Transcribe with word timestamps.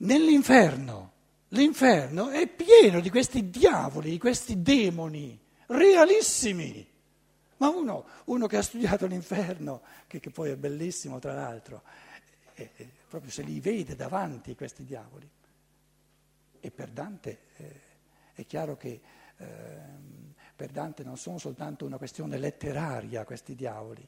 nell'inferno. 0.00 1.12
L'inferno 1.48 2.28
è 2.28 2.46
pieno 2.46 3.00
di 3.00 3.10
questi 3.10 3.50
diavoli, 3.50 4.10
di 4.10 4.18
questi 4.18 4.62
demoni 4.62 5.38
realissimi. 5.66 6.86
Ma 7.56 7.68
uno, 7.68 8.06
uno 8.26 8.46
che 8.46 8.56
ha 8.56 8.62
studiato 8.62 9.06
l'inferno, 9.06 9.82
che, 10.06 10.20
che, 10.20 10.30
poi 10.30 10.50
è 10.50 10.56
bellissimo 10.56 11.18
tra 11.18 11.34
l'altro, 11.34 11.82
eh, 12.54 12.70
eh, 12.76 12.88
proprio 13.08 13.30
se 13.30 13.42
li 13.42 13.60
vede 13.60 13.96
davanti 13.96 14.54
questi 14.54 14.84
diavoli. 14.84 15.28
E 16.60 16.70
per 16.70 16.90
Dante 16.90 17.38
eh, 17.56 17.80
è 18.34 18.46
chiaro 18.46 18.76
che 18.76 19.00
eh, 19.36 19.46
per 20.54 20.70
Dante 20.70 21.02
non 21.02 21.16
sono 21.16 21.38
soltanto 21.38 21.84
una 21.84 21.98
questione 21.98 22.38
letteraria 22.38 23.24
questi 23.24 23.54
diavoli. 23.54 24.06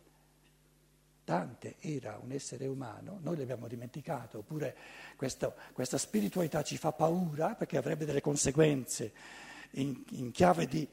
Dante 1.33 1.77
era 1.81 2.21
un 2.23 2.31
essere 2.31 2.67
umano, 2.67 3.19
noi 3.23 3.39
l'abbiamo 3.39 3.67
dimenticato, 3.67 4.41
oppure 4.41 4.77
questa, 5.17 5.51
questa 5.73 5.97
spiritualità 5.97 6.63
ci 6.63 6.77
fa 6.77 6.93
paura 6.93 7.55
perché 7.55 7.79
avrebbe 7.79 8.05
delle 8.05 8.21
conseguenze 8.21 9.13
in, 9.73 9.99
in, 10.11 10.31
chiave 10.31 10.67
di, 10.67 10.87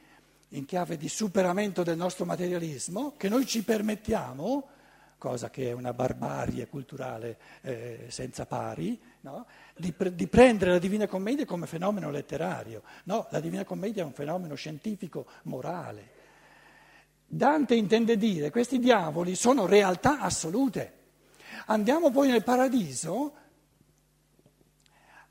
in 0.49 0.63
chiave 0.63 0.95
di 0.95 1.09
superamento 1.09 1.83
del 1.83 1.97
nostro 1.97 2.23
materialismo 2.23 3.15
che 3.17 3.27
noi 3.27 3.45
ci 3.45 3.65
permettiamo 3.65 4.69
cosa 5.17 5.49
che 5.49 5.71
è 5.71 5.73
una 5.73 5.91
barbarie 5.91 6.69
culturale 6.69 7.37
eh, 7.59 8.05
senza 8.07 8.45
pari, 8.45 8.97
no? 9.21 9.45
di, 9.75 9.91
pre- 9.91 10.15
di, 10.15 10.27
prendere 10.27 10.71
la 10.71 10.79
Divina 10.79 11.05
Commedia 11.05 11.45
come 11.45 11.67
fenomeno 11.67 12.09
letterario. 12.09 12.83
No, 13.03 13.27
la 13.31 13.41
Divina 13.41 13.65
Commedia 13.65 14.03
è 14.03 14.05
un 14.05 14.13
fenomeno 14.13 14.55
scientifico, 14.55 15.25
morale. 15.43 16.18
Dante 17.31 17.75
intende 17.75 18.17
dire 18.17 18.45
che 18.45 18.51
questi 18.51 18.79
diavoli 18.79 19.35
sono 19.35 19.67
realtà 19.67 20.19
assolute. 20.19 20.97
Andiamo 21.67 22.09
poi 22.09 22.29
nel 22.29 22.43
paradiso, 22.43 23.35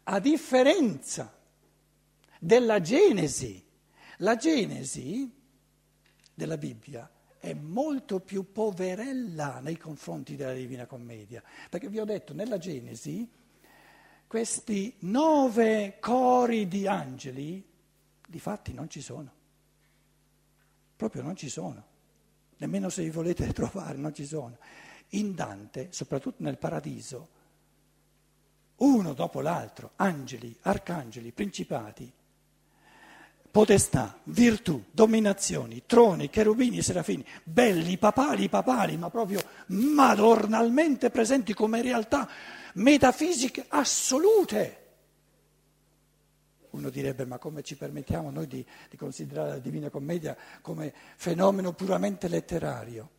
a 0.04 0.20
differenza 0.20 1.36
della 2.38 2.80
Genesi. 2.80 3.64
La 4.18 4.36
Genesi 4.36 5.28
della 6.32 6.56
Bibbia 6.56 7.10
è 7.38 7.52
molto 7.52 8.20
più 8.20 8.52
poverella 8.52 9.58
nei 9.58 9.77
confronti 9.77 10.36
della 10.36 10.52
Divina 10.52 10.86
Commedia, 10.86 11.42
perché 11.68 11.88
vi 11.88 11.98
ho 11.98 12.05
detto, 12.05 12.33
nella 12.33 12.58
Genesi 12.58 13.28
questi 14.28 14.94
nove 15.00 15.98
cori 15.98 16.68
di 16.68 16.86
angeli, 16.86 17.66
di 18.24 18.38
fatti 18.38 18.72
non 18.72 18.88
ci 18.88 19.00
sono, 19.00 19.33
proprio 20.94 21.22
non 21.22 21.34
ci 21.34 21.48
sono, 21.48 21.88
nemmeno 22.59 22.89
se 22.89 23.03
li 23.03 23.11
volete 23.11 23.51
trovare, 23.55 23.97
non 23.97 24.14
ci 24.14 24.27
sono. 24.27 24.56
In 25.11 25.34
Dante, 25.34 25.89
soprattutto 25.91 26.42
nel 26.42 26.59
Paradiso, 26.59 27.28
uno 28.77 29.12
dopo 29.12 29.41
l'altro, 29.41 29.92
angeli, 29.97 30.55
arcangeli, 30.62 31.33
principati, 31.33 32.12
potestà, 33.51 34.19
virtù, 34.25 34.84
dominazioni, 34.91 35.83
troni, 35.86 36.31
cherubini 36.31 36.83
serafini, 36.83 37.25
belli, 37.42 37.97
papali, 37.97 38.48
papali, 38.48 38.97
ma 38.97 39.11
proprio 39.11 39.41
madornalmente 39.69 41.11
presenti 41.11 41.55
come 41.55 41.83
realtà 41.83 42.29
metafisiche 42.75 43.64
assolute. 43.69 44.88
Uno 46.70 46.91
direbbe, 46.91 47.24
ma 47.24 47.38
come 47.38 47.62
ci 47.62 47.77
permettiamo 47.77 48.30
noi 48.30 48.47
di, 48.47 48.64
di 48.91 48.97
considerare 48.97 49.50
la 49.50 49.58
Divina 49.58 49.91
Commedia 49.91 50.36
come 50.61 50.92
fenomeno 51.16 51.72
puramente 51.72 52.28
letterario? 52.28 53.11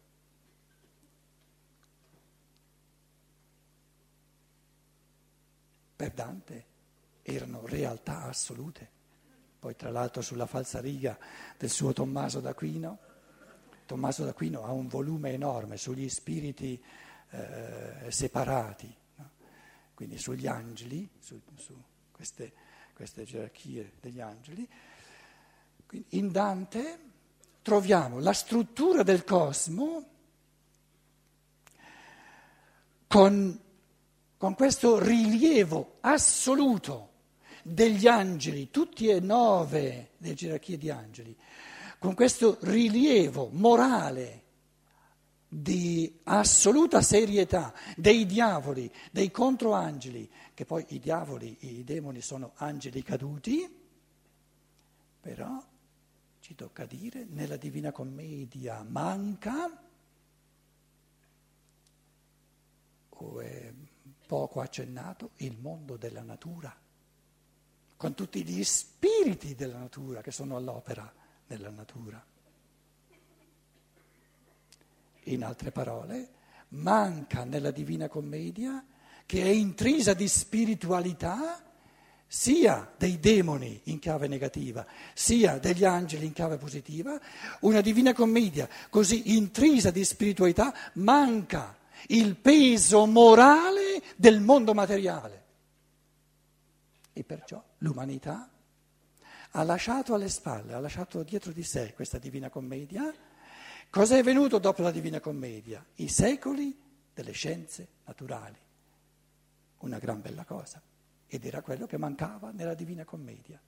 Per 5.95 6.11
Dante 6.11 6.66
erano 7.23 7.66
realtà 7.66 8.23
assolute 8.23 8.97
poi 9.59 9.75
tra 9.75 9.92
l'altro 9.92 10.22
sulla 10.22 10.45
falsariga 10.45 11.17
del 11.58 11.70
suo 11.70 11.92
Tommaso 11.92 12.39
d'Aquino. 12.39 12.98
Tommaso 13.86 14.23
d'Aquino 14.23 14.64
ha 14.64 14.71
un 14.71 14.87
volume 14.87 15.33
enorme 15.33 15.76
sugli 15.76 16.08
spiriti 16.08 16.81
eh, 17.31 18.05
separati, 18.10 18.95
no? 19.16 19.31
quindi 19.93 20.17
sugli 20.17 20.48
angeli, 20.48 21.10
su, 21.20 21.42
su 21.55 21.76
queste, 22.11 22.54
queste, 22.99 23.23
gerarchie 23.23 23.93
degli 24.02 24.20
angeli. 24.20 24.67
Quindi 25.86 26.17
in 26.17 26.32
Dante 26.33 26.99
troviamo 27.61 28.20
la 28.20 28.33
struttura 28.33 29.04
del 29.04 29.23
cosmo 29.23 30.04
con, 33.08 33.58
con 34.36 34.54
questo 34.54 34.99
rilievo 35.02 35.99
assoluto 36.02 37.11
degli 37.64 38.05
angeli, 38.05 38.70
tutti 38.70 39.08
e 39.08 39.21
nove 39.21 40.10
le 40.17 40.33
gerarchie 40.33 40.77
di 40.77 40.89
angeli, 40.89 41.33
con 41.99 42.14
questo 42.16 42.58
rilievo 42.64 43.48
morale 43.54 44.43
di 45.52 46.20
assoluta 46.26 47.02
serietà 47.02 47.73
dei 47.98 48.27
diavoli, 48.27 48.92
dei 49.11 49.32
controangeli, 49.32 50.30
che 50.54 50.65
poi 50.65 50.86
i 50.89 50.99
diavoli, 50.99 51.58
i 51.61 51.83
demoni 51.83 52.21
sono 52.21 52.52
angeli 52.55 53.02
caduti, 53.02 53.67
però 55.20 55.61
ci 56.39 56.54
tocca 56.54 56.86
dire 56.86 57.26
nella 57.27 57.58
Divina 57.58 57.92
Commedia 57.92 58.83
manca 58.87 59.87
o 63.10 63.39
è 63.42 63.73
poco 64.27 64.61
accennato 64.61 65.31
il 65.37 65.58
mondo 65.60 65.98
della 65.98 66.21
natura 66.21 66.73
con 67.98 68.14
tutti 68.14 68.45
gli 68.45 68.64
spiriti 68.64 69.55
della 69.55 69.77
natura 69.77 70.21
che 70.21 70.31
sono 70.31 70.55
all'opera 70.55 71.11
nella 71.48 71.70
natura. 71.70 72.23
In 75.23 75.43
altre 75.43 75.71
parole, 75.71 76.30
manca 76.69 77.43
nella 77.43 77.71
Divina 77.71 78.07
Commedia, 78.07 78.83
che 79.25 79.43
è 79.43 79.47
intrisa 79.47 80.13
di 80.13 80.27
spiritualità, 80.27 81.63
sia 82.31 82.93
dei 82.95 83.19
demoni 83.19 83.81
in 83.85 83.97
chiave 83.97 84.27
negativa, 84.27 84.85
sia 85.13 85.57
degli 85.57 85.83
angeli 85.83 86.27
in 86.27 86.33
chiave 86.33 86.57
positiva, 86.57 87.19
una 87.61 87.81
Divina 87.81 88.13
Commedia 88.13 88.69
così 88.89 89.35
intrisa 89.35 89.89
di 89.89 90.03
spiritualità 90.03 90.73
manca 90.93 91.75
il 92.07 92.36
peso 92.36 93.05
morale 93.07 94.01
del 94.15 94.41
mondo 94.41 94.73
materiale. 94.73 95.43
E 97.13 97.23
perciò 97.23 97.61
l'umanità 97.80 98.49
ha 99.51 99.63
lasciato 99.63 100.13
alle 100.13 100.30
spalle, 100.30 100.73
ha 100.73 100.80
lasciato 100.80 101.23
dietro 101.23 101.51
di 101.51 101.63
sé 101.63 101.93
questa 101.93 102.19
Divina 102.19 102.49
Commedia. 102.49 103.11
Cosa 103.89 104.17
è 104.17 104.23
venuto 104.23 104.60
dopo 104.60 104.82
la 104.82 104.92
Divina 104.92 105.20
Commedia? 105.20 105.83
I 105.95 106.08
secoli 106.10 106.77
delle 107.14 107.32
scienze 107.32 107.88
naturali. 108.05 108.58
Una 109.80 109.98
gran 109.98 110.22
bella 110.22 110.45
cosa. 110.45 110.82
Ed 111.27 111.45
era 111.45 111.61
quello 111.61 111.86
che 111.86 111.98
mancava 111.98 112.52
nella 112.52 112.73
Divina 112.73 113.04
Commedia. 113.04 113.60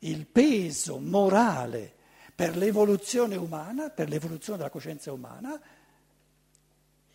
Il 0.00 0.26
peso 0.26 0.98
morale 0.98 1.94
per 2.34 2.56
l'evoluzione 2.56 3.36
umana, 3.36 3.90
per 3.90 4.08
l'evoluzione 4.08 4.58
della 4.58 4.70
coscienza 4.70 5.12
umana, 5.12 5.60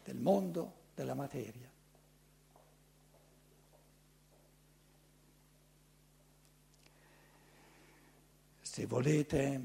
del 0.03 0.17
mondo, 0.17 0.73
della 0.95 1.16
materia. 1.16 1.75
se 8.77 8.85
volete, 8.85 9.59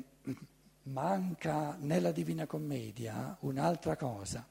manca 0.85 1.77
nella 1.79 2.13
Divina 2.13 2.47
Commedia 2.47 3.37
un'altra 3.41 3.97
cosa. 3.97 4.47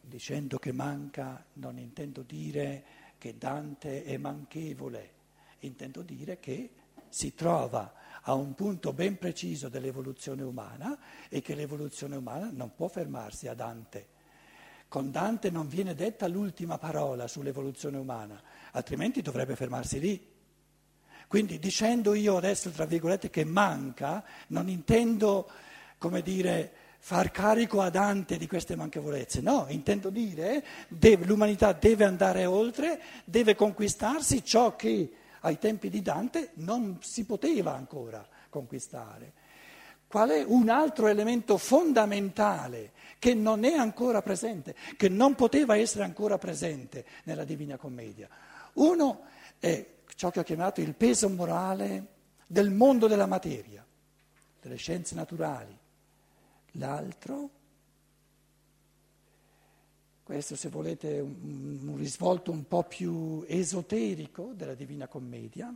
Dicendo 0.00 0.58
che 0.58 0.72
manca 0.72 1.44
non 1.54 1.78
intendo 1.78 2.22
dire 2.22 2.84
che 3.18 3.36
Dante 3.36 4.04
è 4.04 4.16
manchevole, 4.16 5.12
intendo 5.60 6.02
dire 6.02 6.38
che 6.38 6.70
si 7.08 7.34
trova 7.34 7.92
a 8.22 8.34
un 8.34 8.54
punto 8.54 8.92
ben 8.92 9.18
preciso 9.18 9.68
dell'evoluzione 9.68 10.42
umana 10.42 10.98
e 11.28 11.40
che 11.40 11.54
l'evoluzione 11.54 12.16
umana 12.16 12.50
non 12.52 12.74
può 12.74 12.88
fermarsi 12.88 13.48
a 13.48 13.54
Dante. 13.54 14.16
Con 14.88 15.10
Dante 15.10 15.50
non 15.50 15.68
viene 15.68 15.94
detta 15.94 16.26
l'ultima 16.26 16.78
parola 16.78 17.26
sull'evoluzione 17.26 17.98
umana, 17.98 18.42
altrimenti 18.72 19.20
dovrebbe 19.20 19.54
fermarsi 19.54 20.00
lì. 20.00 20.27
Quindi 21.28 21.58
dicendo 21.58 22.14
io 22.14 22.38
adesso, 22.38 22.70
tra 22.70 22.86
virgolette, 22.86 23.28
che 23.28 23.44
manca, 23.44 24.24
non 24.48 24.68
intendo, 24.68 25.48
come 25.98 26.22
dire, 26.22 26.72
far 26.98 27.30
carico 27.30 27.82
a 27.82 27.90
Dante 27.90 28.38
di 28.38 28.46
queste 28.46 28.76
manchevolezze, 28.76 29.42
no, 29.42 29.66
intendo 29.68 30.08
dire 30.08 30.64
che 30.98 31.16
l'umanità 31.16 31.72
deve 31.72 32.04
andare 32.04 32.46
oltre, 32.46 33.00
deve 33.24 33.54
conquistarsi 33.54 34.42
ciò 34.42 34.74
che 34.74 35.12
ai 35.40 35.58
tempi 35.58 35.90
di 35.90 36.02
Dante 36.02 36.50
non 36.54 36.98
si 37.02 37.24
poteva 37.24 37.74
ancora 37.74 38.26
conquistare. 38.48 39.32
Qual 40.06 40.30
è 40.30 40.42
un 40.46 40.70
altro 40.70 41.08
elemento 41.08 41.58
fondamentale 41.58 42.92
che 43.18 43.34
non 43.34 43.64
è 43.64 43.74
ancora 43.74 44.22
presente, 44.22 44.74
che 44.96 45.10
non 45.10 45.34
poteva 45.34 45.76
essere 45.76 46.04
ancora 46.04 46.38
presente 46.38 47.04
nella 47.24 47.44
Divina 47.44 47.76
Commedia? 47.76 48.28
Uno 48.74 49.24
è 49.58 49.84
ciò 50.18 50.32
che 50.32 50.40
ho 50.40 50.42
chiamato 50.42 50.80
il 50.80 50.94
peso 50.94 51.28
morale 51.28 52.06
del 52.44 52.72
mondo 52.72 53.06
della 53.06 53.26
materia, 53.26 53.86
delle 54.60 54.74
scienze 54.74 55.14
naturali. 55.14 55.78
L'altro, 56.72 57.50
questo 60.24 60.56
se 60.56 60.70
volete 60.70 61.20
un, 61.20 61.78
un 61.84 61.96
risvolto 61.96 62.50
un 62.50 62.66
po' 62.66 62.82
più 62.82 63.44
esoterico 63.46 64.50
della 64.56 64.74
Divina 64.74 65.06
Commedia, 65.06 65.72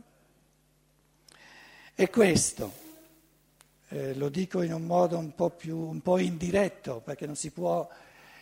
è 1.93 2.09
questo 2.09 2.69
eh, 3.87 4.13
lo 4.15 4.27
dico 4.27 4.61
in 4.61 4.73
un 4.73 4.83
modo 4.83 5.17
un 5.17 5.33
po' 5.35 5.51
più 5.51 5.77
un 5.77 6.01
po' 6.01 6.17
indiretto, 6.17 6.99
perché 6.99 7.25
non 7.25 7.37
si 7.37 7.51
può, 7.51 7.87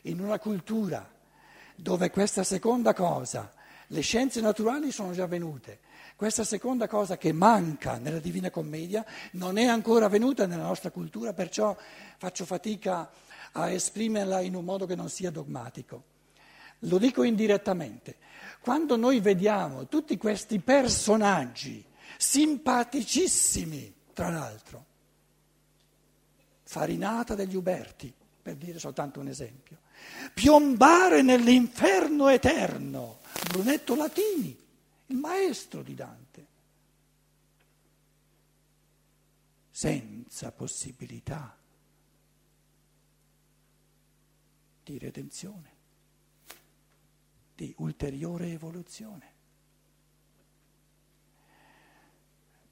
in 0.04 0.20
una 0.20 0.40
cultura 0.40 1.08
dove 1.76 2.10
questa 2.10 2.44
seconda 2.44 2.96
cosa, 2.96 3.54
le 3.86 4.02
scienze 4.02 4.42
naturali 4.42 4.92
sono 4.92 5.12
già 5.12 5.28
venute, 5.28 5.90
questa 6.22 6.44
seconda 6.44 6.88
cosa 6.88 7.18
che 7.18 7.34
manca 7.34 7.98
nella 7.98 8.20
Divina 8.20 8.52
Commedia 8.52 9.04
non 9.32 9.58
è 9.58 9.66
ancora 9.66 10.08
venuta 10.08 10.46
nella 10.46 10.62
nostra 10.62 10.92
cultura, 10.92 11.34
perciò 11.34 11.76
faccio 12.20 12.46
fatica 12.46 13.10
a 13.54 13.72
esprimerla 13.72 14.40
in 14.42 14.54
un 14.54 14.64
modo 14.64 14.86
che 14.86 14.94
non 14.94 15.10
sia 15.10 15.32
dogmatico. 15.32 16.04
Lo 16.82 17.00
dico 17.00 17.24
indirettamente. 17.24 18.18
Quando 18.60 18.98
noi 18.98 19.20
vediamo 19.20 19.88
tutti 19.88 20.16
questi 20.18 20.60
personaggi 20.60 21.84
simpaticissimi, 22.18 23.92
tra 24.14 24.30
l'altro, 24.30 24.86
Farinata 26.62 27.34
degli 27.34 27.56
Uberti, 27.56 28.14
per 28.44 28.58
dire 28.58 28.78
soltanto 28.78 29.20
un 29.20 29.28
esempio. 29.28 29.78
Piombare 30.36 31.24
nell'inferno 31.24 32.30
eterno, 32.30 33.22
Brunetto 33.50 33.96
Latini, 33.96 34.62
il 35.12 35.18
maestro 35.18 35.84
di 35.84 35.94
Dante, 35.94 36.48
senza 39.70 40.52
possibilità 40.52 41.58
di 44.84 44.98
redenzione, 44.98 45.70
di 47.54 47.74
ulteriore 47.78 48.52
evoluzione. 48.52 49.40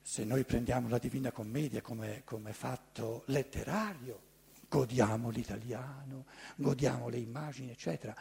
se 0.09 0.23
noi 0.23 0.43
prendiamo 0.43 0.89
la 0.89 0.97
Divina 0.97 1.31
Commedia 1.31 1.81
come, 1.81 2.23
come, 2.23 2.51
fatto 2.51 3.21
letterario, 3.27 4.19
godiamo 4.67 5.29
l'italiano, 5.29 6.25
godiamo 6.55 7.09
le 7.09 7.19
immagini, 7.19 7.69
eccetera. 7.69 8.15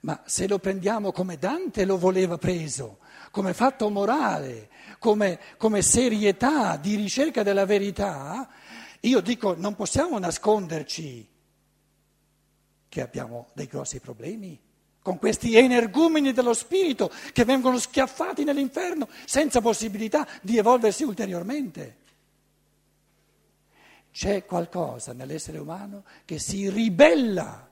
Ma 0.00 0.22
se 0.24 0.48
lo 0.48 0.58
prendiamo 0.58 1.12
come 1.12 1.36
Dante 1.36 1.84
lo 1.84 1.98
voleva 1.98 2.38
preso, 2.38 2.98
come 3.30 3.52
fatto 3.52 3.90
morale, 3.90 4.70
come, 4.98 5.38
come 5.58 5.82
serietà 5.82 6.76
di 6.76 6.94
ricerca 6.94 7.42
della 7.42 7.66
verità, 7.66 8.48
io 9.00 9.20
dico 9.20 9.54
non 9.56 9.74
possiamo 9.74 10.18
nasconderci 10.18 11.28
che 12.88 13.00
abbiamo 13.00 13.48
dei 13.52 13.66
grossi 13.66 14.00
problemi 14.00 14.58
con 15.02 15.18
questi 15.18 15.56
energumeni 15.56 16.32
dello 16.32 16.52
spirito 16.52 17.10
che 17.32 17.44
vengono 17.44 17.78
schiaffati 17.78 18.44
nell'inferno 18.44 19.08
senza 19.24 19.60
possibilità 19.60 20.26
di 20.42 20.58
evolversi 20.58 21.04
ulteriormente. 21.04 21.96
C'è 24.12 24.44
qualcosa 24.44 25.12
nell'essere 25.12 25.58
umano 25.58 26.04
che 26.24 26.38
si 26.38 26.68
ribella 26.68 27.69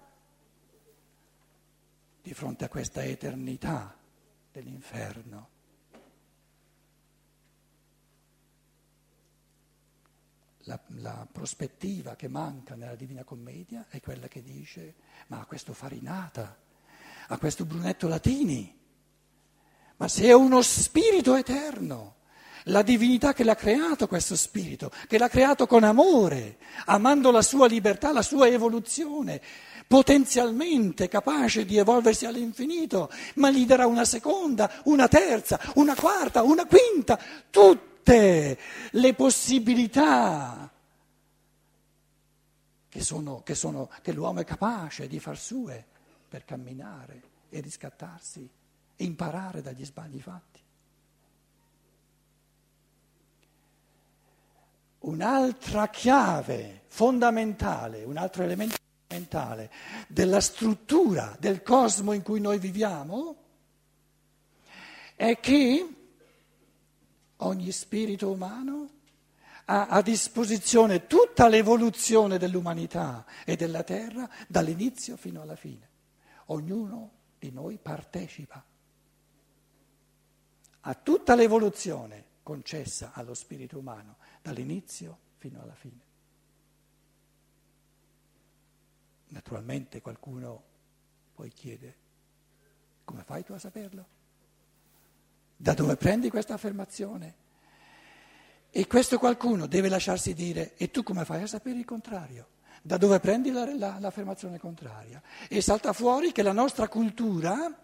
di 2.29 2.35
fronte 2.35 2.67
a 2.67 2.69
questa 2.69 3.03
eternità 3.03 3.97
dell'inferno. 4.53 5.49
La, 10.65 10.79
la, 10.89 11.27
prospettiva 11.33 12.17
che 12.17 12.29
manca 12.29 12.75
nella 12.75 12.97
Divina 12.97 13.25
Commedia 13.25 13.87
è 13.89 14.03
quella 14.03 14.29
che 14.29 14.43
dice, 14.43 14.97
ma 15.29 15.43
questo 15.47 15.73
farinata 15.73 16.55
a 17.29 17.39
questo 17.39 17.65
Brunetto 17.65 18.09
Latini, 18.09 18.79
ma 19.97 20.07
se 20.07 20.25
è 20.25 20.35
uno 20.35 20.61
spirito 20.61 21.35
eterno, 21.35 22.17
la 22.65 22.83
divinità 22.83 23.33
che 23.33 23.45
l'ha 23.45 23.55
creato 23.55 24.07
questo 24.07 24.37
spirito, 24.37 24.91
che 25.07 25.19
l'ha 25.19 25.29
creato 25.29 25.67
con 25.67 25.85
amore, 25.85 26.59
amando 26.87 27.31
la 27.31 27.43
sua 27.43 27.67
libertà, 27.67 28.13
la 28.13 28.23
sua 28.23 28.49
evoluzione, 28.49 29.41
potenzialmente 29.87 31.09
capace 31.09 31.65
di 31.65 31.79
evolversi 31.79 32.27
all'infinito, 32.27 33.11
ma 33.37 33.51
gli 33.51 33.65
darà 33.65 33.87
una 33.87 34.05
seconda, 34.05 34.71
una 34.85 35.09
terza, 35.09 35.59
una 35.75 35.95
quarta, 35.95 36.43
una 36.43 36.67
quinta, 36.67 37.19
tutte 37.51 38.59
le 38.91 39.15
possibilità 39.15 40.71
che, 42.89 43.03
sono, 43.03 43.43
che, 43.43 43.55
sono, 43.55 43.91
che 44.03 44.13
l'uomo 44.13 44.41
è 44.41 44.45
capace 44.45 45.07
di 45.07 45.19
far 45.21 45.39
sue 45.39 45.85
per 46.29 46.45
camminare 46.45 47.23
e 47.49 47.61
riscattarsi 47.61 48.49
e 48.97 49.05
imparare 49.05 49.63
dagli 49.63 49.85
sbagli 49.85 50.21
fatti. 50.21 50.61
Un'altra 55.09 55.89
chiave 55.89 56.83
fondamentale, 56.89 58.05
un 58.05 58.19
altro 58.19 58.43
elemento 58.43 58.77
fondamentale 59.07 59.71
della 60.07 60.39
struttura 60.39 61.35
del 61.41 61.63
cosmo 61.63 62.13
in 62.13 62.21
cui 62.21 62.41
noi 62.41 62.59
viviamo 62.59 63.37
è 65.17 65.41
che 65.41 65.95
ogni 67.37 67.73
spirito 67.73 68.31
umano 68.31 68.91
ha 69.65 69.87
a 69.87 70.03
disposizione 70.03 71.07
tutta 71.07 71.49
l'evoluzione 71.49 72.37
dell'umanità 72.37 73.25
e 73.47 73.57
della 73.57 73.83
terra 73.85 74.29
dall'inizio 74.47 75.17
fino 75.17 75.41
alla 75.41 75.57
fine. 75.57 75.89
Ognuno 76.47 77.13
di 77.39 77.51
noi 77.51 77.79
partecipa 77.81 78.63
a 80.81 80.95
tutta 80.95 81.35
l'evoluzione 81.35 82.28
concessa 82.49 83.11
allo 83.13 83.35
spirito 83.35 83.77
umano 83.77 84.17
dall'inizio 84.41 85.19
fino 85.37 85.61
alla 85.61 85.75
fine. 85.75 86.01
Naturalmente 89.27 90.01
qualcuno 90.01 90.63
poi 91.35 91.51
chiede, 91.51 91.95
come 93.05 93.23
fai 93.23 93.45
tu 93.45 93.53
a 93.53 93.59
saperlo? 93.59 94.07
Da 95.59 95.75
dove 95.75 95.97
prendi 95.97 96.31
questa 96.31 96.55
affermazione? 96.55 97.35
E 98.71 98.87
questo 98.87 99.19
qualcuno 99.19 99.67
deve 99.67 99.91
lasciarsi 99.91 100.33
dire, 100.33 100.75
e 100.77 100.91
tu 100.91 101.03
come 101.03 101.27
fai 101.27 101.43
a 101.43 101.47
sapere 101.47 101.77
il 101.77 101.85
contrario? 101.85 102.49
Da 102.81 102.97
dove 102.97 103.21
prendi 103.21 103.51
la, 103.51 103.71
la, 103.77 103.99
l'affermazione 103.99 104.59
contraria? 104.59 105.21
E 105.51 105.61
salta 105.61 105.93
fuori 105.93 106.33
che 106.33 106.43
la 106.43 106.53
nostra 106.53 106.89
cultura, 106.89 107.79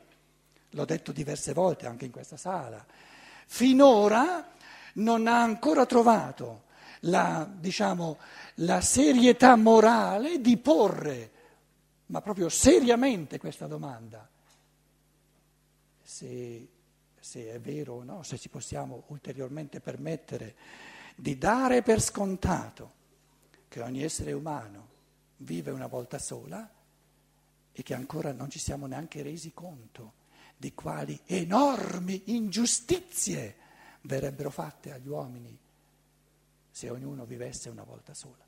l'ho 0.71 0.85
detto 0.87 1.13
diverse 1.13 1.53
volte 1.53 1.87
anche 1.87 2.07
in 2.07 2.13
questa 2.13 2.39
sala, 2.39 3.13
finora 3.47 4.53
non 4.95 5.27
ha 5.27 5.43
ancora 5.43 5.87
trovato 5.87 6.65
la, 7.01 7.49
diciamo, 7.51 8.19
la 8.57 8.81
serietà 8.81 9.57
morale 9.57 10.41
di 10.41 10.57
porre, 10.57 11.31
ma 12.07 12.21
proprio 12.21 12.49
seriamente 12.49 13.39
questa 13.39 13.67
domanda. 13.67 14.29
Se, 16.03 16.69
se 17.19 17.53
è 17.53 17.61
vero 17.61 17.95
o 17.95 18.03
no, 18.05 18.23
se 18.23 18.39
ci 18.39 18.49
possiamo 18.49 19.05
ulteriormente 19.09 19.81
permettere 19.81 20.55
di 21.17 21.39
dare 21.39 21.83
per 21.83 22.01
scontato 22.01 22.93
che 23.69 23.81
ogni 23.81 24.03
essere 24.03 24.33
umano 24.33 24.89
vive 25.39 25.71
una 25.71 25.87
volta 25.87 26.19
sola 26.19 26.71
e 27.73 27.83
che 27.83 27.95
ancora 27.95 28.33
non 28.33 28.51
ci 28.51 28.59
siamo 28.59 28.87
neanche 28.87 29.23
resi 29.23 29.53
conto 29.53 30.23
di 30.57 30.73
quali 30.75 31.19
enormi 31.27 32.23
ingiustizie 32.27 33.57
verrebbero 34.03 34.51
fatte 34.51 34.93
agli 34.93 35.09
uomini 35.09 35.59
se 36.71 36.91
ognuno 36.91 37.25
vivesse 37.25 37.69
una 37.69 37.85
volta 37.85 38.15
sola. 38.15 38.45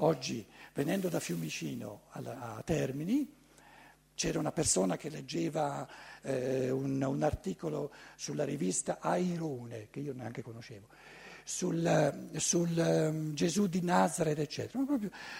Oggi, 0.00 0.46
venendo 0.74 1.08
da 1.08 1.18
Fiumicino 1.18 2.02
a, 2.10 2.62
Termini, 2.64 3.34
c'era 4.14 4.38
una 4.38 4.52
persona 4.52 4.96
che 4.96 5.08
leggeva 5.08 5.88
eh, 6.22 6.70
un, 6.70 7.02
un 7.02 7.22
articolo 7.22 7.92
sulla 8.16 8.44
rivista 8.44 8.98
Airone, 9.00 9.88
che 9.90 10.00
io 10.00 10.12
neanche 10.12 10.42
conoscevo 10.42 10.88
sul, 11.48 12.28
sul 12.36 12.76
um, 12.76 13.32
Gesù 13.32 13.66
di 13.66 13.80
Nazareth, 13.80 14.38
eccetera. 14.38 14.84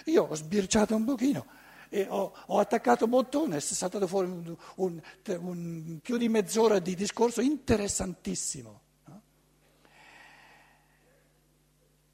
Io 0.05 0.23
ho 0.23 0.33
sbirciato 0.33 0.95
un 0.95 1.05
pochino 1.05 1.45
e 1.89 2.05
ho, 2.07 2.33
ho 2.45 2.59
attaccato 2.59 3.05
un 3.05 3.09
bottone, 3.09 3.57
è 3.57 3.59
saltato 3.59 4.07
fuori 4.07 4.27
un, 4.27 4.55
un, 4.75 5.01
un, 5.39 5.99
più 6.01 6.17
di 6.17 6.29
mezz'ora 6.29 6.79
di 6.79 6.95
discorso 6.95 7.41
interessantissimo. 7.41 8.81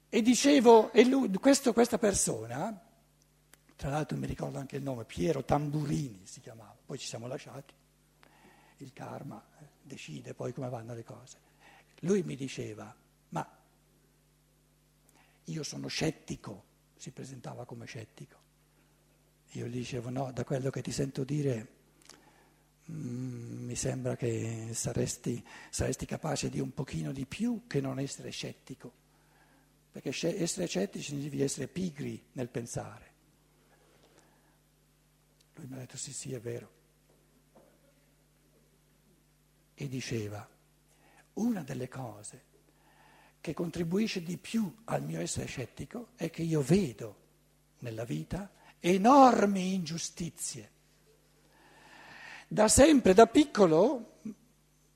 E 0.08 0.22
dicevo, 0.22 0.92
e 0.92 1.04
lui, 1.04 1.30
questo, 1.34 1.74
questa 1.74 1.98
persona, 1.98 2.80
tra 3.76 3.90
l'altro 3.90 4.16
mi 4.16 4.26
ricordo 4.26 4.58
anche 4.58 4.76
il 4.76 4.82
nome, 4.82 5.04
Piero 5.04 5.44
Tamburini 5.44 6.22
si 6.24 6.40
chiamava, 6.40 6.74
poi 6.86 6.96
ci 6.96 7.06
siamo 7.06 7.26
lasciati, 7.26 7.74
il 8.78 8.92
karma 8.94 9.44
eh, 9.60 9.64
decide 9.82 10.32
poi 10.32 10.54
come 10.54 10.70
vanno 10.70 10.94
le 10.94 11.04
cose. 11.04 11.38
Lui 12.00 12.22
mi 12.22 12.34
diceva, 12.34 12.94
ma 13.30 13.46
io 15.44 15.62
sono 15.62 15.88
scettico, 15.88 16.64
si 16.96 17.10
presentava 17.10 17.66
come 17.66 17.84
scettico. 17.84 18.45
Io 19.56 19.66
gli 19.66 19.78
dicevo, 19.78 20.10
no, 20.10 20.32
da 20.32 20.44
quello 20.44 20.68
che 20.68 20.82
ti 20.82 20.92
sento 20.92 21.24
dire 21.24 21.68
mm, 22.90 23.64
mi 23.64 23.74
sembra 23.74 24.14
che 24.14 24.68
saresti, 24.72 25.42
saresti 25.70 26.04
capace 26.04 26.50
di 26.50 26.60
un 26.60 26.74
pochino 26.74 27.10
di 27.10 27.24
più 27.24 27.62
che 27.66 27.80
non 27.80 27.98
essere 27.98 28.28
scettico, 28.28 28.92
perché 29.90 30.10
essere 30.38 30.66
scettici 30.66 31.14
significa 31.14 31.44
essere 31.44 31.68
pigri 31.68 32.22
nel 32.32 32.50
pensare. 32.50 33.14
Lui 35.54 35.66
mi 35.68 35.74
ha 35.76 35.78
detto 35.78 35.96
sì, 35.96 36.12
sì, 36.12 36.34
è 36.34 36.40
vero. 36.40 36.74
E 39.72 39.88
diceva, 39.88 40.46
una 41.34 41.62
delle 41.62 41.88
cose 41.88 42.44
che 43.40 43.54
contribuisce 43.54 44.22
di 44.22 44.36
più 44.36 44.82
al 44.84 45.02
mio 45.02 45.20
essere 45.20 45.46
scettico 45.46 46.08
è 46.16 46.28
che 46.28 46.42
io 46.42 46.60
vedo 46.60 47.24
nella 47.78 48.04
vita 48.04 48.50
enormi 48.80 49.74
ingiustizie. 49.74 50.70
Da 52.48 52.68
sempre, 52.68 53.14
da 53.14 53.26
piccolo, 53.26 54.12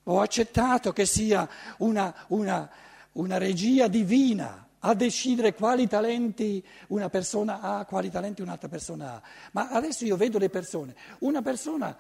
ho 0.05 0.21
accettato 0.21 0.93
che 0.93 1.07
sia 1.07 1.49
una, 1.79 2.27
una, 2.29 2.71
una 3.13 3.39
regia 3.39 3.89
divina 3.89 4.69
a 4.81 4.95
decidere 4.95 5.55
quali 5.55 5.87
talenti 5.87 6.65
una 6.89 7.11
persona 7.11 7.61
ha, 7.61 7.85
quali 7.85 8.11
talenti 8.11 8.43
un'altra 8.43 8.69
persona 8.69 9.15
ha. 9.15 9.23
Ma 9.53 9.69
adesso 9.69 10.05
io 10.05 10.17
vedo 10.17 10.39
le 10.39 10.49
persone, 10.49 10.95
una 11.21 11.43
persona 11.43 11.97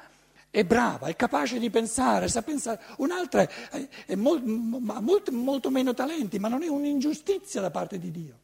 è 0.51 0.65
brava, 0.65 1.07
è 1.07 1.15
capace 1.15 1.59
di 1.59 1.71
pensare, 1.71 2.29
sa 2.29 2.43
pensare, 2.43 2.81
un'altra 2.97 3.43
ha 3.43 4.17
molto, 4.17 5.31
molto 5.33 5.71
meno 5.71 5.95
talenti, 5.95 6.39
ma 6.39 6.49
non 6.49 6.63
è 6.63 6.69
un'ingiustizia 6.69 7.61
da 7.61 7.71
parte 7.71 7.99
di 7.99 8.11
Dio. 8.11 8.39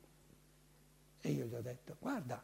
E 1.20 1.30
io 1.30 1.46
gli 1.46 1.54
ho 1.54 1.62
detto, 1.62 1.96
guarda, 1.98 2.42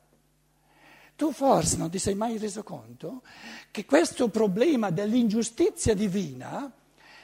tu 1.17 1.33
forse 1.33 1.77
non 1.77 1.91
ti 1.91 1.99
sei 1.99 2.15
mai 2.15 2.39
reso 2.39 2.63
conto 2.63 3.23
che 3.71 3.85
questo 3.85 4.29
problema 4.29 4.91
dell'ingiustizia 4.91 5.95
divina 5.95 6.73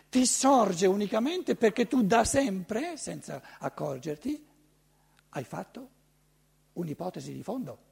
ti 0.09 0.25
sorge 0.25 0.87
unicamente 0.87 1.55
perché 1.55 1.87
tu 1.87 2.03
da 2.03 2.25
sempre, 2.25 2.97
senza 2.97 3.43
accorgerti, 3.59 4.47
hai 5.31 5.45
fatto 5.45 5.89
un'ipotesi 6.75 7.33
di 7.33 7.43
fondo. 7.43 7.87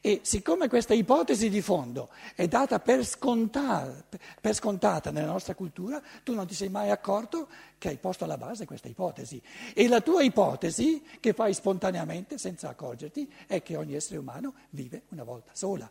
E 0.00 0.20
siccome 0.22 0.68
questa 0.68 0.94
ipotesi 0.94 1.48
di 1.48 1.60
fondo 1.60 2.08
è 2.34 2.46
data 2.46 2.78
per 2.78 3.04
scontata, 3.04 4.18
per 4.40 4.54
scontata, 4.54 5.10
nella 5.10 5.30
nostra 5.30 5.54
cultura, 5.54 6.02
tu 6.22 6.34
non 6.34 6.46
ti 6.46 6.54
sei 6.54 6.68
mai 6.68 6.90
accorto 6.90 7.48
che 7.78 7.88
hai 7.88 7.96
posto 7.96 8.24
alla 8.24 8.36
base 8.36 8.66
questa 8.66 8.88
ipotesi. 8.88 9.40
E 9.72 9.88
la 9.88 10.00
tua 10.00 10.22
ipotesi, 10.22 11.02
che 11.20 11.32
fai 11.32 11.54
spontaneamente, 11.54 12.38
senza 12.38 12.68
accorgerti, 12.68 13.30
è 13.46 13.62
che 13.62 13.76
ogni 13.76 13.94
essere 13.94 14.18
umano 14.18 14.54
vive 14.70 15.02
una 15.10 15.24
volta 15.24 15.52
sola. 15.54 15.88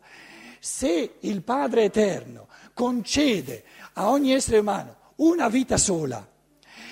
Se 0.58 1.16
il 1.20 1.42
Padre 1.42 1.84
Eterno 1.84 2.48
concede 2.72 3.64
a 3.94 4.08
ogni 4.08 4.32
essere 4.32 4.58
umano 4.58 4.96
una 5.16 5.48
vita 5.48 5.76
sola, 5.76 6.32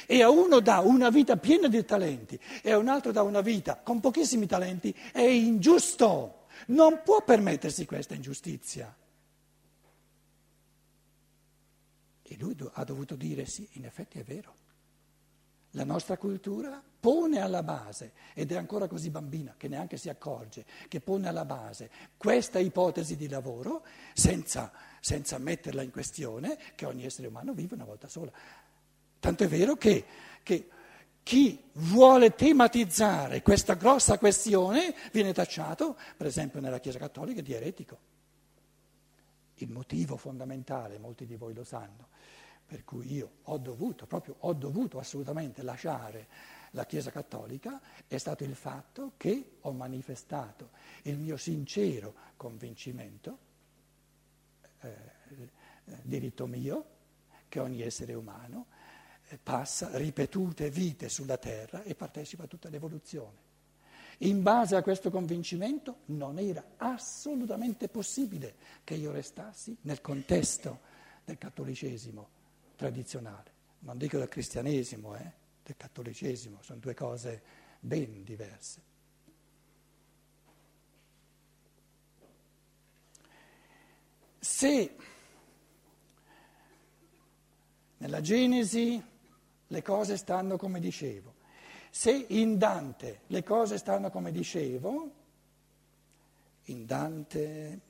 e 0.07 0.23
a 0.23 0.29
uno 0.29 0.61
dà 0.61 0.81
una 0.81 1.09
vita 1.09 1.37
piena 1.37 1.69
di 1.69 1.85
talenti 1.85 2.39
e 2.61 2.73
a 2.73 2.77
un 2.77 2.89
altro 2.89 3.13
dà 3.13 3.23
una 3.23 3.41
vita 3.41 3.77
con 3.77 4.01
pochissimi 4.01 4.47
talenti, 4.47 4.95
è 5.11 5.21
ingiusto 5.21 6.42
non 6.69 7.03
può 7.05 7.23
permettersi 7.23 7.85
questa 7.87 8.15
ingiustizia. 8.15 8.95
E 12.23 12.37
lui 12.39 12.57
ha 12.73 12.85
dovuto 12.85 13.15
dire 13.15 13.45
sì, 13.47 13.69
in 13.73 13.85
effetti 13.85 14.19
è 14.19 14.23
vero. 14.23 14.55
La 15.73 15.85
nostra 15.85 16.17
cultura 16.17 16.83
pone 17.01 17.41
alla 17.41 17.63
base, 17.63 18.13
ed 18.35 18.53
è 18.53 18.57
ancora 18.57 18.87
così 18.87 19.11
bambina 19.11 19.55
che 19.57 19.69
neanche 19.69 19.97
si 19.97 20.09
accorge, 20.09 20.65
che 20.87 21.01
pone 21.01 21.29
alla 21.29 21.45
base 21.45 21.91
questa 22.17 22.59
ipotesi 22.59 23.17
di 23.17 23.29
lavoro 23.29 23.85
senza, 24.13 24.71
senza 25.01 25.39
metterla 25.39 25.83
in 25.83 25.91
questione, 25.91 26.59
che 26.75 26.87
ogni 26.87 27.05
essere 27.05 27.29
umano 27.29 27.55
vive 27.55 27.75
una 27.75 27.85
volta 27.85 28.07
sola. 28.07 28.31
Tanto 29.19 29.45
è 29.45 29.49
vero 29.49 29.77
che, 29.77 30.05
che 30.43 30.69
chi 31.23 31.71
vuole 31.75 32.35
tematizzare 32.35 33.43
questa 33.43 33.75
grossa 33.75 34.19
questione 34.19 34.95
viene 35.13 35.33
tacciato, 35.33 35.97
per 36.17 36.27
esempio 36.27 36.61
nella 36.61 36.81
Chiesa 36.81 36.99
Cattolica, 36.99 37.41
di 37.41 37.53
eretico. 37.53 38.11
Il 39.57 39.71
motivo 39.71 40.17
fondamentale, 40.17 40.99
molti 40.99 41.25
di 41.25 41.37
voi 41.37 41.55
lo 41.55 41.65
sanno, 41.65 42.09
per 42.67 42.85
cui 42.85 43.13
io 43.13 43.31
ho 43.45 43.59
dovuto, 43.59 44.07
proprio 44.07 44.37
ho 44.41 44.53
dovuto 44.55 44.99
assolutamente 44.99 45.63
lasciare 45.63 46.27
la 46.71 46.87
Chiesa 46.87 47.11
Cattolica, 47.11 47.81
è 48.09 48.17
stato 48.17 48.45
il 48.45 48.55
fatto 48.55 49.13
che 49.17 49.59
ho 49.61 49.73
manifestato 49.73 50.71
il 51.03 51.19
mio 51.19 51.37
sincero 51.37 52.15
convincimento, 52.37 53.39
eh, 54.81 54.89
eh 54.89 55.51
diritto 56.03 56.47
mio, 56.47 56.87
che 57.49 57.61
ogni 57.61 57.83
essere 57.83 58.15
umano 58.15 58.67
passa 59.39 59.97
ripetute 59.97 60.71
vite 60.71 61.09
sulla 61.09 61.39
terra 61.39 61.83
e 61.83 61.95
partecipa 61.95 62.45
a 62.45 62.47
tutta 62.47 62.69
l'evoluzione. 62.69 63.51
In 64.19 64.43
base 64.43 64.77
a 64.77 64.83
questo 64.83 65.11
convincimento 65.11 66.01
non 66.07 66.39
era 66.39 66.75
assolutamente 66.77 67.89
possibile 67.89 68.55
che 68.85 68.95
io 68.95 69.11
restassi 69.11 69.77
nel 69.83 70.01
contesto 70.01 70.81
del 71.25 71.39
cattolicesimo 71.39 72.29
tradizionale. 72.77 73.51
Non 73.81 73.99
dico 73.99 74.19
del 74.19 74.29
cristianesimo, 74.29 75.17
eh, 75.17 75.33
del 75.65 75.77
cattolicesimo, 75.77 76.59
sono 76.63 76.79
due 76.79 76.95
cose 76.95 77.43
ben 77.81 78.23
diverse. 78.23 78.91
Se 84.39 84.97
nella 87.99 88.21
Genesi 88.21 89.03
le 89.73 89.83
cose 89.83 90.19
stanno 90.19 90.59
come 90.59 90.81
dicevo. 90.81 91.41
Se 91.91 92.11
in 92.11 92.59
Dante 92.59 93.23
le 93.29 93.43
cose 93.43 93.79
stanno 93.79 94.11
come 94.11 94.31
dicevo, 94.31 95.11
in 96.65 96.85
Dante 96.85 97.81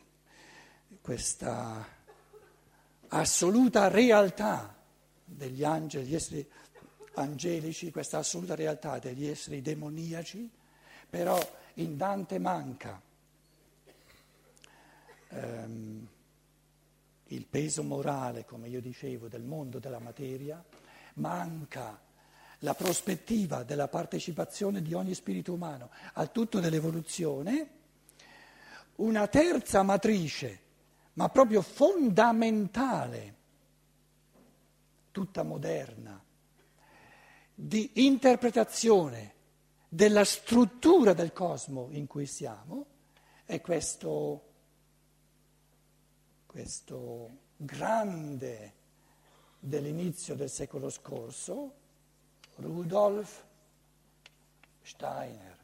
questa 1.00 1.84
assoluta 3.08 3.88
realtà 3.88 4.74
degli 5.24 5.64
angeli, 5.64 6.04
degli 6.04 6.14
esseri 6.14 6.50
angelici, 7.14 7.90
questa 7.90 8.18
assoluta 8.18 8.54
realtà 8.54 8.98
degli 9.00 9.26
esseri 9.26 9.60
demoniaci, 9.60 10.48
però 11.10 11.38
in 11.74 11.96
Dante 11.96 12.38
manca 12.38 13.00
ehm, 15.30 16.08
il 17.26 17.46
peso 17.46 17.82
morale, 17.82 18.44
come 18.44 18.68
io 18.68 18.80
dicevo, 18.80 19.26
del 19.26 19.42
mondo 19.42 19.80
della 19.80 19.98
materia 19.98 20.62
manca 21.14 22.00
la 22.62 22.74
prospettiva 22.74 23.64
della 23.64 23.88
partecipazione 23.88 24.82
di 24.82 24.94
ogni 24.94 25.14
spirito 25.14 25.52
umano 25.52 25.90
al 26.14 26.30
tutto 26.30 26.60
dell'evoluzione, 26.60 27.70
una 28.96 29.26
terza 29.26 29.82
matrice, 29.82 30.60
ma 31.14 31.28
proprio 31.28 31.60
fondamentale, 31.60 33.34
tutta 35.10 35.42
moderna, 35.42 36.22
di 37.54 37.90
interpretazione 38.06 39.34
della 39.88 40.24
struttura 40.24 41.12
del 41.12 41.32
cosmo 41.32 41.88
in 41.90 42.06
cui 42.06 42.26
siamo, 42.26 42.86
è 43.44 43.60
questo, 43.60 44.42
questo 46.46 47.30
grande 47.56 48.80
dell'inizio 49.64 50.34
del 50.34 50.50
secolo 50.50 50.90
scorso, 50.90 51.72
Rudolf 52.56 53.44
Steiner. 54.82 55.56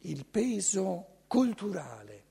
Il 0.00 0.26
peso 0.26 1.06
culturale 1.28 2.24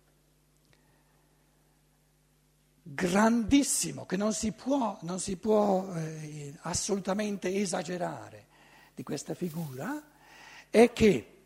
grandissimo 2.84 4.06
che 4.06 4.18
non 4.18 4.34
si 4.34 4.52
può, 4.52 4.98
non 5.04 5.22
si 5.22 5.38
può 5.38 5.94
eh, 5.96 6.54
assolutamente 6.64 7.56
esagerare 7.56 8.48
di 8.94 9.04
questa 9.04 9.34
figura 9.36 10.04
è 10.70 10.92
che 10.92 11.41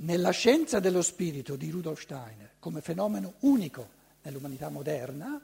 nella 0.00 0.30
scienza 0.30 0.80
dello 0.80 1.02
spirito 1.02 1.56
di 1.56 1.70
Rudolf 1.70 2.00
Steiner 2.02 2.54
come 2.58 2.80
fenomeno 2.80 3.34
unico 3.40 3.96
nell'umanità 4.22 4.68
moderna, 4.68 5.40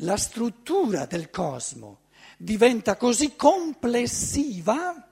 la 0.00 0.16
struttura 0.16 1.06
del 1.06 1.30
cosmo 1.30 2.00
diventa 2.36 2.96
così 2.96 3.34
complessiva 3.36 5.08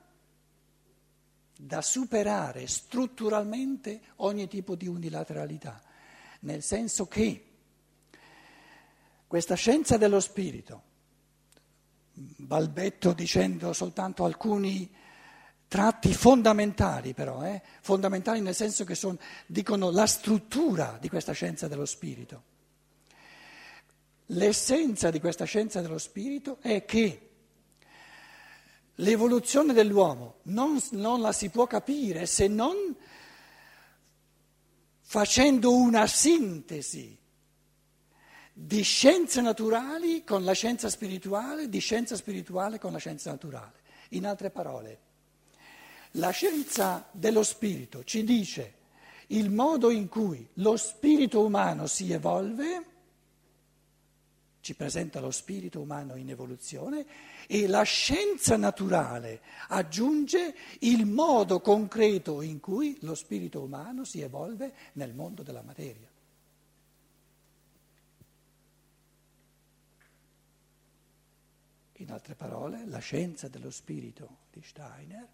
da 1.57 1.81
superare 1.81 2.67
strutturalmente 2.67 4.01
ogni 4.17 4.49
tipo 4.49 4.75
di 4.75 4.87
unilateralità, 4.87 5.81
nel 6.41 6.63
senso 6.63 7.07
che 7.07 7.45
questa 9.27 9.55
scienza 9.55 9.97
dello 9.97 10.21
spirito, 10.21 10.83
balbetto 12.13 13.13
dicendo 13.13 13.73
soltanto 13.73 14.25
alcuni 14.25 14.91
tratti 15.75 16.15
fondamentali 16.15 17.15
però, 17.15 17.43
eh? 17.43 17.61
fondamentali 17.81 18.41
nel 18.41 18.55
senso 18.55 18.85
che 18.85 18.95
son, 18.95 19.19
dicono 19.45 19.91
la 19.91 20.07
struttura 20.07 20.99
di 21.01 21.09
questa 21.09 21.33
scienza 21.33 21.67
dello 21.67 21.85
spirito. 21.85 22.43
L'essenza 24.27 25.11
di 25.11 25.19
questa 25.19 25.47
scienza 25.47 25.81
dello 25.81 25.99
spirito 25.99 26.59
è 26.61 26.85
che 26.85 27.31
l'evoluzione 28.95 29.73
dell'uomo 29.73 30.37
non, 30.43 30.81
non 30.93 31.21
la 31.21 31.33
si 31.33 31.49
può 31.49 31.67
capire 31.67 32.27
se 32.27 32.47
non 32.47 32.95
facendo 35.01 35.75
una 35.75 36.07
sintesi 36.07 37.19
di 38.53 38.83
scienze 38.83 39.41
naturali 39.41 40.23
con 40.23 40.45
la 40.45 40.53
scienza 40.53 40.89
spirituale, 40.89 41.69
di 41.69 41.81
scienza 41.81 42.15
spirituale 42.15 42.79
con 42.79 42.93
la 42.93 42.99
scienza 42.99 43.33
naturale. 43.33 43.83
In 44.11 44.25
altre 44.25 44.51
parole, 44.51 45.13
la 46.17 46.31
scienza 46.31 47.09
dello 47.11 47.43
spirito 47.43 48.05
ci 48.05 48.25
dice 48.25 48.83
il 49.29 49.51
modo 49.51 49.91
in 49.91 50.09
cui 50.09 50.47
lo 50.55 50.77
spirito 50.77 51.45
umano 51.45 51.87
si 51.87 52.13
evolve, 52.13 52.85
ci 54.61 54.75
presenta 54.75 55.21
lo 55.21 55.31
spirito 55.31 55.81
umano 55.81 56.17
in 56.17 56.31
evoluzione 56.31 57.07
e 57.47 57.67
la 57.67 57.83
scienza 57.83 58.57
naturale 58.57 59.41
aggiunge 59.69 60.55
il 60.81 61.07
modo 61.07 61.61
concreto 61.61 62.43
in 62.43 62.61
cui 62.61 62.97
lo 63.01 63.15
spirito 63.15 63.63
umano 63.63 64.05
si 64.05 64.21
evolve 64.21 64.73
nel 64.95 65.15
mondo 65.15 65.43
della 65.43 65.63
materia. 65.63 66.09
In 71.99 72.11
altre 72.11 72.35
parole, 72.35 72.85
la 72.87 72.99
scienza 72.99 73.49
dello 73.49 73.71
spirito 73.71 74.37
di 74.53 74.61
Steiner 74.63 75.27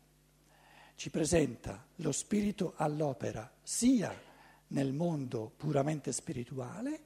ci 1.00 1.08
presenta 1.08 1.82
lo 1.96 2.12
spirito 2.12 2.74
all'opera 2.76 3.50
sia 3.62 4.14
nel 4.66 4.92
mondo 4.92 5.50
puramente 5.56 6.12
spirituale 6.12 7.00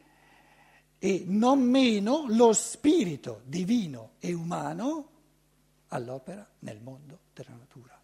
e 0.99 1.23
non 1.29 1.61
meno 1.61 2.25
lo 2.27 2.53
spirito 2.55 3.43
divino 3.45 4.15
e 4.19 4.33
umano 4.33 5.11
all'opera 5.91 6.45
nel 6.59 6.81
mondo 6.81 7.21
della 7.33 7.55
natura. 7.57 8.04